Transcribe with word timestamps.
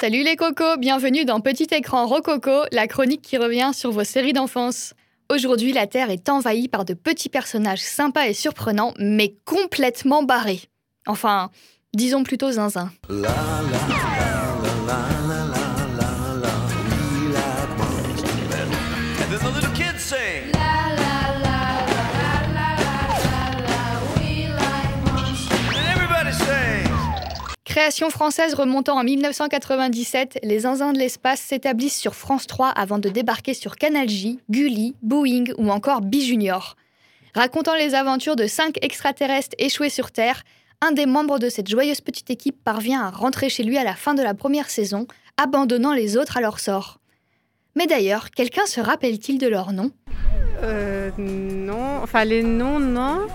Salut 0.00 0.22
les 0.22 0.34
cocos, 0.34 0.78
bienvenue 0.78 1.26
dans 1.26 1.40
Petit 1.40 1.66
écran 1.72 2.06
Rococo, 2.06 2.64
la 2.72 2.86
chronique 2.86 3.20
qui 3.20 3.36
revient 3.36 3.72
sur 3.74 3.90
vos 3.90 4.02
séries 4.02 4.32
d'enfance. 4.32 4.94
Aujourd'hui, 5.30 5.74
la 5.74 5.86
Terre 5.86 6.08
est 6.08 6.30
envahie 6.30 6.68
par 6.68 6.86
de 6.86 6.94
petits 6.94 7.28
personnages 7.28 7.82
sympas 7.82 8.26
et 8.26 8.32
surprenants, 8.32 8.94
mais 8.98 9.36
complètement 9.44 10.22
barrés. 10.22 10.62
Enfin, 11.06 11.50
disons 11.92 12.22
plutôt 12.22 12.50
zinzin. 12.50 12.90
The 13.08 13.14
little 19.54 19.70
kids 19.74 20.00
sing. 20.00 20.50
And 20.54 20.79
Création 27.70 28.10
française 28.10 28.54
remontant 28.54 28.98
en 28.98 29.04
1997, 29.04 30.40
les 30.42 30.58
zinzins 30.58 30.92
de 30.92 30.98
l'espace 30.98 31.40
s'établissent 31.40 31.96
sur 31.96 32.16
France 32.16 32.48
3 32.48 32.70
avant 32.70 32.98
de 32.98 33.08
débarquer 33.08 33.54
sur 33.54 33.76
Canal 33.76 34.08
J, 34.08 34.40
Gulli, 34.50 34.96
Boeing 35.02 35.44
ou 35.56 35.70
encore 35.70 36.00
Bijunior. 36.00 36.74
Racontant 37.32 37.76
les 37.76 37.94
aventures 37.94 38.34
de 38.34 38.48
cinq 38.48 38.74
extraterrestres 38.82 39.54
échoués 39.58 39.88
sur 39.88 40.10
Terre, 40.10 40.42
un 40.80 40.90
des 40.90 41.06
membres 41.06 41.38
de 41.38 41.48
cette 41.48 41.70
joyeuse 41.70 42.00
petite 42.00 42.28
équipe 42.30 42.56
parvient 42.64 43.02
à 43.02 43.10
rentrer 43.10 43.48
chez 43.48 43.62
lui 43.62 43.78
à 43.78 43.84
la 43.84 43.94
fin 43.94 44.14
de 44.14 44.22
la 44.22 44.34
première 44.34 44.68
saison, 44.68 45.06
abandonnant 45.36 45.94
les 45.94 46.16
autres 46.16 46.38
à 46.38 46.40
leur 46.40 46.58
sort. 46.58 46.98
Mais 47.76 47.86
d'ailleurs, 47.86 48.32
quelqu'un 48.32 48.66
se 48.66 48.80
rappelle-t-il 48.80 49.38
de 49.38 49.46
leur 49.46 49.72
nom? 49.72 49.92
Euh, 50.64 51.12
non, 51.18 52.00
enfin 52.02 52.24
les 52.24 52.42
noms, 52.42 52.80
non. 52.80 53.28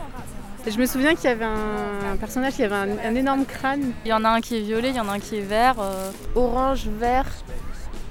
Je 0.67 0.79
me 0.79 0.85
souviens 0.87 1.13
qu'il 1.15 1.25
y 1.25 1.33
avait 1.33 1.45
un, 1.45 2.13
un 2.13 2.17
personnage 2.17 2.53
qui 2.53 2.63
avait 2.63 2.75
un, 2.75 2.97
un 3.03 3.15
énorme 3.15 3.45
crâne, 3.45 3.91
Il 4.03 4.09
y 4.09 4.13
en 4.13 4.23
a 4.25 4.29
un 4.29 4.41
qui 4.41 4.57
est 4.57 4.61
violet, 4.61 4.89
il 4.89 4.95
y 4.95 4.99
en 4.99 5.07
a 5.07 5.13
un 5.13 5.19
qui 5.19 5.37
est 5.37 5.41
vert. 5.41 5.75
euh, 5.79 6.09
orange, 6.33 6.87
vert, 6.99 7.27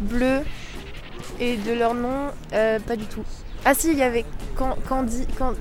bleu. 0.00 0.40
Et 1.40 1.56
de 1.56 1.72
leur 1.72 1.94
nom, 1.94 2.28
euh, 2.52 2.78
pas 2.78 2.94
du 2.96 3.06
tout. 3.06 3.24
Ah 3.64 3.74
si, 3.74 3.90
il 3.90 3.98
y 3.98 4.02
avait 4.02 4.24
Can- 4.56 4.76
Candy. 4.88 5.26
Can- 5.36 5.54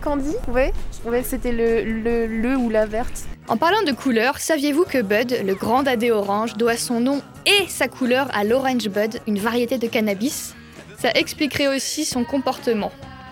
Candy 0.00 0.34
Ouais, 0.48 0.72
ouais 1.04 1.22
c'était 1.22 1.52
le, 1.52 1.82
le, 1.84 2.26
le 2.26 2.56
ou 2.56 2.68
la 2.68 2.86
verte. 2.86 3.24
En 3.46 3.56
parlant 3.56 3.82
de 3.82 3.92
couleur, 3.92 4.38
saviez-vous 4.38 4.84
que 4.84 5.00
Bud, 5.00 5.40
le 5.44 5.54
grand 5.54 5.82
dadé 5.84 6.10
orange, 6.10 6.54
doit 6.54 6.76
son 6.76 7.00
nom 7.00 7.22
et 7.46 7.68
sa 7.68 7.86
couleur 7.88 8.28
à 8.34 8.44
l'orange 8.44 8.88
bud, 8.88 9.20
une 9.26 9.38
variété 9.38 9.78
de 9.78 9.86
cannabis? 9.86 10.54
Ça 10.98 11.10
expliquerait 11.12 11.68
aussi 11.68 12.04
son 12.04 12.24
comportement. 12.24 12.90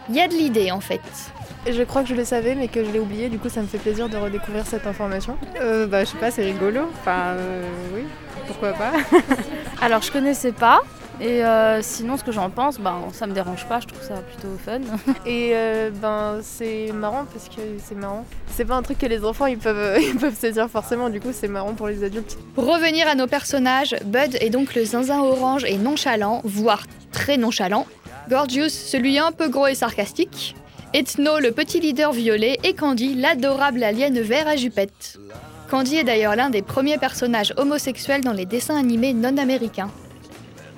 Il 0.08 0.14
y 0.14 0.20
a 0.20 0.28
de 0.28 0.34
l'idée 0.34 0.70
en 0.70 0.80
fait. 0.80 1.00
Je 1.68 1.82
crois 1.82 2.02
que 2.02 2.08
je 2.08 2.14
le 2.14 2.24
savais, 2.24 2.54
mais 2.54 2.68
que 2.68 2.84
je 2.84 2.90
l'ai 2.90 3.00
oublié. 3.00 3.28
Du 3.28 3.38
coup, 3.38 3.48
ça 3.48 3.60
me 3.60 3.66
fait 3.66 3.78
plaisir 3.78 4.08
de 4.08 4.16
redécouvrir 4.16 4.66
cette 4.66 4.86
information. 4.86 5.36
Euh, 5.60 5.86
bah 5.86 6.04
je 6.04 6.10
sais 6.10 6.18
pas, 6.18 6.30
c'est 6.30 6.44
rigolo. 6.44 6.82
Enfin 7.00 7.34
euh, 7.36 7.68
oui, 7.94 8.02
pourquoi 8.46 8.72
pas. 8.72 8.92
Alors 9.80 10.02
je 10.02 10.12
connaissais 10.12 10.52
pas. 10.52 10.82
Et 11.20 11.42
euh, 11.42 11.80
sinon, 11.80 12.18
ce 12.18 12.24
que 12.24 12.32
j'en 12.32 12.50
pense, 12.50 12.78
ben, 12.78 13.04
ça 13.12 13.26
me 13.26 13.32
dérange 13.32 13.66
pas, 13.66 13.80
je 13.80 13.86
trouve 13.86 14.02
ça 14.02 14.16
plutôt 14.16 14.54
fun. 14.62 14.80
Et 15.26 15.52
euh, 15.54 15.90
ben, 15.90 16.40
c'est 16.42 16.92
marrant 16.92 17.24
parce 17.32 17.48
que 17.48 17.62
c'est 17.82 17.94
marrant. 17.94 18.26
C'est 18.54 18.66
pas 18.66 18.74
un 18.74 18.82
truc 18.82 18.98
que 18.98 19.06
les 19.06 19.24
enfants 19.24 19.46
ils 19.46 19.58
peuvent, 19.58 19.98
ils 20.00 20.16
peuvent 20.16 20.38
se 20.38 20.48
dire 20.48 20.68
forcément. 20.68 21.08
Du 21.08 21.20
coup, 21.20 21.30
c'est 21.32 21.48
marrant 21.48 21.72
pour 21.72 21.88
les 21.88 22.04
adultes. 22.04 22.36
Pour 22.54 22.66
revenir 22.66 23.08
à 23.08 23.14
nos 23.14 23.26
personnages, 23.26 23.96
Bud 24.04 24.36
est 24.40 24.50
donc 24.50 24.74
le 24.74 24.84
zinzin 24.84 25.20
orange 25.20 25.64
et 25.64 25.78
nonchalant, 25.78 26.42
voire 26.44 26.84
très 27.12 27.38
nonchalant. 27.38 27.86
Gorgeous, 28.28 28.68
celui 28.68 29.18
un 29.18 29.32
peu 29.32 29.48
gros 29.48 29.68
et 29.68 29.74
sarcastique. 29.74 30.54
Ethno, 30.94 31.38
le 31.40 31.50
petit 31.50 31.80
leader 31.80 32.12
violet. 32.12 32.58
Et 32.62 32.74
Candy, 32.74 33.14
l'adorable 33.14 33.82
alien 33.82 34.18
vert 34.20 34.48
à 34.48 34.56
jupette. 34.56 35.18
Candy 35.70 35.96
est 35.96 36.04
d'ailleurs 36.04 36.36
l'un 36.36 36.48
des 36.48 36.62
premiers 36.62 36.96
personnages 36.96 37.52
homosexuels 37.56 38.22
dans 38.22 38.32
les 38.32 38.46
dessins 38.46 38.78
animés 38.78 39.12
non 39.12 39.36
américains. 39.36 39.90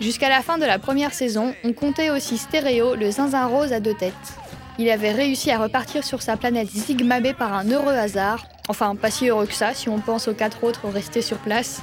Jusqu'à 0.00 0.28
la 0.28 0.40
fin 0.40 0.58
de 0.58 0.64
la 0.64 0.78
première 0.78 1.12
saison, 1.12 1.54
on 1.64 1.72
comptait 1.72 2.10
aussi 2.10 2.38
Stéréo, 2.38 2.94
le 2.94 3.10
zinzin 3.10 3.46
rose 3.46 3.72
à 3.72 3.80
deux 3.80 3.94
têtes. 3.94 4.14
Il 4.78 4.88
avait 4.88 5.12
réussi 5.12 5.50
à 5.50 5.58
repartir 5.58 6.04
sur 6.04 6.22
sa 6.22 6.36
planète 6.36 6.68
Zigmabé 6.68 7.34
par 7.34 7.52
un 7.52 7.68
heureux 7.68 7.94
hasard. 7.94 8.46
Enfin, 8.68 8.94
pas 8.94 9.10
si 9.10 9.28
heureux 9.28 9.46
que 9.46 9.54
ça 9.54 9.74
si 9.74 9.88
on 9.88 9.98
pense 9.98 10.28
aux 10.28 10.34
quatre 10.34 10.64
autres 10.64 10.88
restés 10.88 11.22
sur 11.22 11.38
place. 11.38 11.82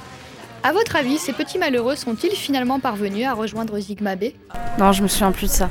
À 0.62 0.72
votre 0.72 0.96
avis, 0.96 1.18
ces 1.18 1.32
petits 1.32 1.58
malheureux 1.58 1.94
sont-ils 1.94 2.34
finalement 2.34 2.80
parvenus 2.80 3.26
à 3.26 3.34
rejoindre 3.34 3.78
Zigmabé? 3.78 4.34
Non, 4.78 4.92
je 4.92 5.02
me 5.02 5.08
souviens 5.08 5.30
plus 5.30 5.46
de 5.46 5.52
ça. 5.52 5.70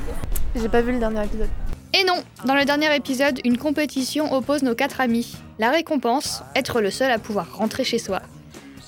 J'ai 0.55 0.69
pas 0.69 0.81
vu 0.81 0.93
le 0.93 0.99
dernier 0.99 1.25
épisode. 1.25 1.49
Et 1.97 2.03
non, 2.03 2.21
dans 2.43 2.55
le 2.55 2.65
dernier 2.65 2.93
épisode, 2.93 3.39
une 3.45 3.57
compétition 3.57 4.33
oppose 4.33 4.63
nos 4.63 4.75
quatre 4.75 4.99
amis. 4.99 5.37
La 5.59 5.71
récompense, 5.71 6.43
être 6.53 6.81
le 6.81 6.91
seul 6.91 7.09
à 7.09 7.19
pouvoir 7.19 7.55
rentrer 7.55 7.85
chez 7.85 7.99
soi. 7.99 8.21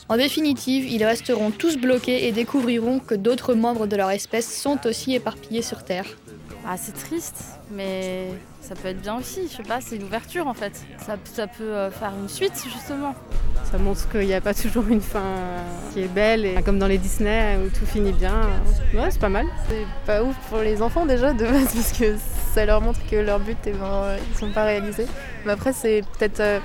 En 0.10 0.18
définitive, 0.18 0.86
ils 0.86 1.06
resteront 1.06 1.52
tous 1.52 1.78
bloqués 1.78 2.28
et 2.28 2.34
découvriront 2.34 3.00
que 3.00 3.16
d'autres 3.16 3.54
membres 3.54 3.88
de 3.88 3.96
leur 3.96 4.12
espèce 4.12 4.62
sont 4.62 4.86
aussi 4.86 5.16
éparpillés 5.16 5.62
sur 5.62 5.86
Terre. 5.86 6.06
Ah, 6.68 6.76
c'est 6.76 6.96
triste, 6.96 7.46
mais 7.72 8.26
ça 8.60 8.76
peut 8.76 8.90
être 8.90 9.02
bien 9.02 9.16
aussi. 9.16 9.48
Je 9.50 9.56
sais 9.56 9.64
pas, 9.64 9.80
c'est 9.80 9.96
une 9.96 10.04
ouverture 10.04 10.46
en 10.46 10.54
fait. 10.54 10.74
Ça, 11.06 11.16
ça 11.24 11.48
peut 11.48 11.64
euh, 11.64 11.90
faire 11.90 12.12
une 12.22 12.28
suite 12.28 12.62
justement. 12.66 13.16
Ça 13.72 13.78
montre 13.78 14.10
qu'il 14.10 14.28
n'y 14.28 14.34
a 14.34 14.42
pas 14.42 14.54
toujours 14.54 14.86
une 14.90 15.00
fin 15.00 15.36
qui 15.94 16.02
est 16.02 16.14
belle 16.14 16.46
et 16.46 16.62
comme 16.62 16.78
dans 16.78 16.88
les 16.88 16.98
Disney 16.98 17.58
où 17.58 17.70
tout 17.70 17.86
finit 17.86 18.12
bien. 18.12 18.50
Ouais, 18.94 19.12
c'est 19.12 19.22
pas 19.22 19.30
mal. 19.30 19.46
C'est 19.70 19.86
pas 20.06 20.24
ouf 20.24 20.36
pour 20.50 20.60
les 20.60 20.82
enfants 20.82 21.06
déjà 21.06 21.32
de 21.32 21.46
base 21.46 21.74
parce 21.74 21.94
que 21.94 22.16
ça 22.58 22.66
leur 22.66 22.82
montre 22.82 23.00
que 23.08 23.16
leur 23.16 23.40
but 23.40 23.58
eh 23.68 23.72
ben, 23.72 24.18
ils 24.32 24.38
sont 24.38 24.50
pas 24.50 24.64
réalisés. 24.64 25.06
Mais 25.46 25.52
après 25.52 25.74
c'est 25.74 26.04
peut-être 26.18 26.40
euh, 26.40 26.60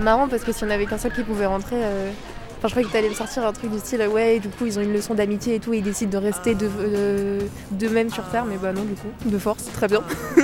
marrant 0.00 0.26
parce 0.26 0.42
que 0.42 0.50
s'il 0.50 0.64
y 0.66 0.70
en 0.70 0.74
avait 0.74 0.86
qu'un 0.86 0.98
seul 0.98 1.12
qui 1.12 1.22
pouvait 1.22 1.46
rentrer, 1.46 1.76
euh, 1.76 2.10
enfin 2.58 2.66
je 2.66 2.72
croyais 2.72 2.88
que 2.88 2.92
t'allais 2.92 3.08
me 3.08 3.14
sortir 3.14 3.46
un 3.46 3.52
truc 3.52 3.70
du 3.70 3.78
style 3.78 4.02
ouais 4.08 4.40
du 4.40 4.48
coup 4.48 4.66
ils 4.66 4.80
ont 4.80 4.82
une 4.82 4.92
leçon 4.92 5.14
d'amitié 5.14 5.54
et 5.54 5.60
tout 5.60 5.74
et 5.74 5.76
ils 5.76 5.82
décident 5.84 6.18
de 6.18 6.24
rester 6.24 6.56
de, 6.56 6.68
euh, 6.68 7.40
d'eux-mêmes 7.70 8.10
sur 8.10 8.28
Terre 8.30 8.44
mais 8.46 8.56
bah 8.56 8.72
non 8.72 8.82
du 8.82 8.94
coup 8.94 9.12
de 9.24 9.38
force 9.38 9.70
très 9.72 9.86
bien. 9.86 10.02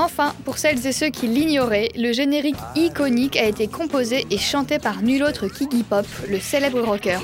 Enfin, 0.00 0.32
pour 0.44 0.58
celles 0.58 0.86
et 0.86 0.92
ceux 0.92 1.08
qui 1.08 1.26
l'ignoraient, 1.26 1.88
le 1.96 2.12
générique 2.12 2.54
iconique 2.76 3.36
a 3.36 3.46
été 3.46 3.66
composé 3.66 4.28
et 4.30 4.38
chanté 4.38 4.78
par 4.78 5.02
nul 5.02 5.24
autre 5.24 5.48
qu'Iggy 5.48 5.82
Pop, 5.82 6.06
le 6.30 6.38
célèbre 6.38 6.80
rocker. 6.82 7.18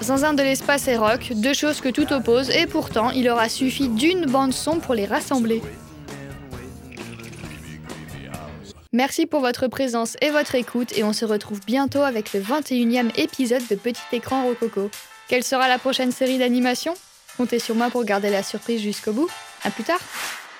Zinzin 0.00 0.32
de 0.32 0.44
l'espace 0.44 0.86
et 0.86 0.96
rock, 0.96 1.32
deux 1.34 1.54
choses 1.54 1.80
que 1.80 1.88
tout 1.88 2.12
oppose, 2.12 2.50
et 2.50 2.66
pourtant 2.66 3.10
il 3.10 3.28
aura 3.28 3.48
suffi 3.48 3.88
d'une 3.88 4.26
bande 4.26 4.52
son 4.52 4.78
pour 4.78 4.94
les 4.94 5.06
rassembler. 5.06 5.60
Merci 8.94 9.26
pour 9.26 9.40
votre 9.40 9.66
présence 9.66 10.16
et 10.20 10.30
votre 10.30 10.54
écoute, 10.54 10.96
et 10.96 11.02
on 11.02 11.12
se 11.12 11.24
retrouve 11.24 11.58
bientôt 11.66 12.02
avec 12.02 12.32
le 12.32 12.38
21e 12.38 13.10
épisode 13.18 13.66
de 13.68 13.74
Petit 13.74 14.00
Écran 14.12 14.44
Rococo. 14.44 14.88
Quelle 15.26 15.42
sera 15.42 15.66
la 15.66 15.80
prochaine 15.80 16.12
série 16.12 16.38
d'animation? 16.38 16.94
Comptez 17.36 17.58
sur 17.58 17.74
moi 17.74 17.90
pour 17.90 18.04
garder 18.04 18.30
la 18.30 18.44
surprise 18.44 18.80
jusqu'au 18.80 19.12
bout. 19.12 19.28
A 19.64 19.72
plus 19.72 19.82
tard 19.82 19.98